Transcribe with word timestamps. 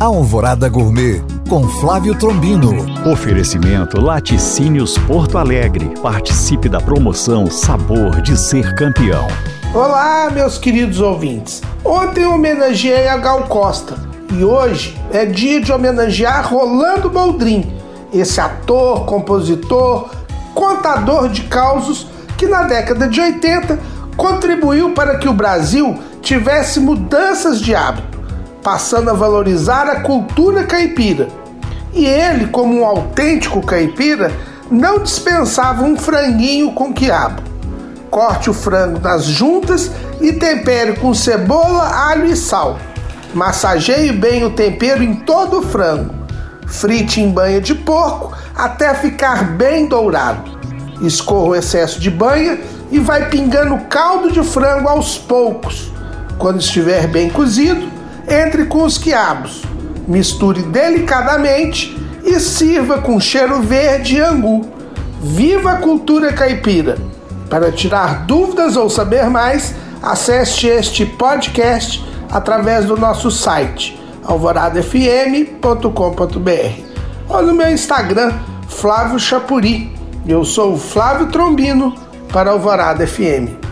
Alvorada 0.00 0.66
Gourmet 0.66 1.22
com 1.46 1.68
Flávio 1.68 2.18
Trombino. 2.18 2.86
Oferecimento 3.06 4.00
Laticínios 4.00 4.96
Porto 4.96 5.36
Alegre. 5.36 5.92
Participe 6.00 6.70
da 6.70 6.80
promoção 6.80 7.50
Sabor 7.50 8.22
de 8.22 8.34
Ser 8.34 8.74
Campeão. 8.76 9.28
Olá, 9.74 10.30
meus 10.30 10.56
queridos 10.56 11.02
ouvintes. 11.02 11.60
Ontem 11.84 12.24
homenageei 12.24 13.08
a 13.08 13.18
Gal 13.18 13.42
Costa 13.42 13.94
e 14.32 14.42
hoje 14.42 14.98
é 15.12 15.26
dia 15.26 15.60
de 15.60 15.70
homenagear 15.70 16.50
Rolando 16.50 17.10
Boldrin, 17.10 17.70
esse 18.10 18.40
ator, 18.40 19.04
compositor, 19.04 20.08
contador 20.54 21.28
de 21.28 21.42
causos 21.42 22.06
que 22.38 22.46
na 22.46 22.62
década 22.62 23.06
de 23.06 23.20
80 23.20 23.78
contribuiu 24.16 24.94
para 24.94 25.18
que 25.18 25.28
o 25.28 25.34
Brasil 25.34 25.98
tivesse 26.22 26.80
mudanças 26.80 27.60
de 27.60 27.74
hábito, 27.74 28.09
passando 28.62 29.10
a 29.10 29.14
valorizar 29.14 29.88
a 29.88 30.00
cultura 30.00 30.64
caipira. 30.64 31.28
E 31.92 32.06
ele, 32.06 32.46
como 32.46 32.80
um 32.80 32.84
autêntico 32.84 33.64
caipira, 33.64 34.30
não 34.70 35.00
dispensava 35.00 35.82
um 35.82 35.96
franguinho 35.96 36.72
com 36.72 36.92
quiabo. 36.92 37.42
Corte 38.10 38.50
o 38.50 38.54
frango 38.54 39.00
nas 39.00 39.24
juntas 39.24 39.90
e 40.20 40.32
tempere 40.32 40.96
com 40.96 41.14
cebola, 41.14 41.84
alho 42.08 42.26
e 42.26 42.36
sal. 42.36 42.78
Massageie 43.34 44.12
bem 44.12 44.44
o 44.44 44.50
tempero 44.50 45.02
em 45.02 45.14
todo 45.14 45.58
o 45.58 45.62
frango. 45.62 46.14
Frite 46.66 47.20
em 47.20 47.30
banha 47.30 47.60
de 47.60 47.74
porco 47.74 48.32
até 48.54 48.94
ficar 48.94 49.44
bem 49.56 49.86
dourado. 49.86 50.58
Escorra 51.00 51.48
o 51.48 51.54
excesso 51.54 52.00
de 52.00 52.10
banha 52.10 52.58
e 52.90 52.98
vai 52.98 53.28
pingando 53.28 53.78
caldo 53.84 54.30
de 54.30 54.42
frango 54.42 54.88
aos 54.88 55.16
poucos. 55.16 55.90
Quando 56.38 56.60
estiver 56.60 57.06
bem 57.06 57.30
cozido, 57.30 57.88
entre 58.30 58.66
com 58.66 58.84
os 58.84 58.96
quiabos. 58.96 59.62
Misture 60.06 60.62
delicadamente 60.62 61.96
e 62.24 62.38
sirva 62.38 62.98
com 62.98 63.18
cheiro 63.18 63.60
verde 63.60 64.16
e 64.16 64.20
angu. 64.20 64.68
Viva 65.20 65.72
a 65.72 65.76
cultura 65.76 66.32
caipira! 66.32 66.96
Para 67.50 67.72
tirar 67.72 68.26
dúvidas 68.26 68.76
ou 68.76 68.88
saber 68.88 69.28
mais, 69.28 69.74
acesse 70.00 70.68
este 70.68 71.04
podcast 71.04 72.02
através 72.30 72.86
do 72.86 72.96
nosso 72.96 73.30
site 73.30 74.00
alvoradafm.com.br 74.24 76.90
ou 77.28 77.42
no 77.42 77.54
meu 77.54 77.70
Instagram, 77.70 78.32
Flávio 78.68 79.18
Chapuri. 79.18 79.92
Eu 80.26 80.44
sou 80.44 80.74
o 80.74 80.78
Flávio 80.78 81.28
Trombino 81.28 81.94
para 82.32 82.50
Alvorada 82.50 83.06
FM. 83.06 83.69